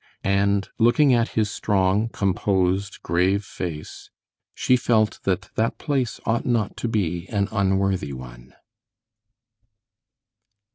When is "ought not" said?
6.25-6.75